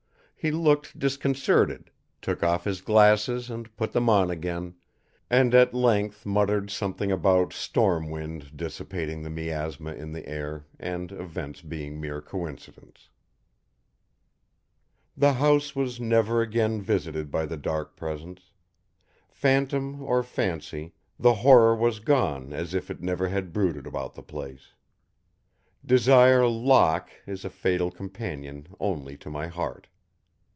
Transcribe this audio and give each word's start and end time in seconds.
He 0.43 0.49
looked 0.49 0.97
disconcerted, 0.97 1.91
took 2.19 2.41
off 2.41 2.63
his 2.63 2.81
glasses 2.81 3.51
and 3.51 3.71
put 3.77 3.91
them 3.91 4.09
on 4.09 4.31
again, 4.31 4.73
and 5.29 5.53
at 5.53 5.71
length 5.71 6.25
muttered 6.25 6.71
something 6.71 7.11
about 7.11 7.53
storm 7.53 8.09
wind 8.09 8.57
dissipating 8.57 9.21
the 9.21 9.29
miasma 9.29 9.93
in 9.93 10.13
the 10.13 10.27
air 10.27 10.65
and 10.79 11.11
events 11.11 11.61
being 11.61 12.01
mere 12.01 12.21
coincidence. 12.23 13.11
The 15.15 15.33
house 15.33 15.75
was 15.75 15.99
never 15.99 16.41
again 16.41 16.81
visited 16.81 17.29
by 17.29 17.45
the 17.45 17.55
Dark 17.57 17.95
Presence. 17.95 18.49
Phantom 19.29 20.01
or 20.01 20.23
fancy, 20.23 20.95
the 21.19 21.35
horror 21.35 21.75
was 21.75 21.99
gone 21.99 22.51
as 22.51 22.73
if 22.73 22.89
it 22.89 22.99
never 23.03 23.27
had 23.27 23.53
brooded 23.53 23.85
about 23.85 24.15
the 24.15 24.23
place. 24.23 24.73
Desire 25.85 26.47
Locke 26.47 27.11
is 27.27 27.45
a 27.45 27.49
fatal 27.51 27.91
companion 27.91 28.67
only 28.79 29.15
to 29.17 29.29
my 29.29 29.45
heart. 29.45 29.85